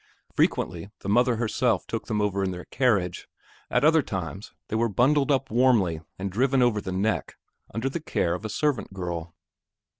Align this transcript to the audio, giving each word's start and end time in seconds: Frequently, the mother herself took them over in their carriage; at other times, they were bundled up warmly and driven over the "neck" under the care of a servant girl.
Frequently, 0.33 0.89
the 1.01 1.09
mother 1.09 1.35
herself 1.35 1.85
took 1.85 2.07
them 2.07 2.21
over 2.23 2.43
in 2.43 2.49
their 2.49 2.65
carriage; 2.65 3.27
at 3.69 3.83
other 3.85 4.01
times, 4.01 4.51
they 4.67 4.75
were 4.75 4.89
bundled 4.89 5.29
up 5.31 5.51
warmly 5.51 6.01
and 6.17 6.31
driven 6.31 6.63
over 6.63 6.81
the 6.81 6.91
"neck" 6.91 7.35
under 7.71 7.87
the 7.87 7.99
care 8.01 8.33
of 8.33 8.43
a 8.43 8.49
servant 8.49 8.91
girl. 8.95 9.35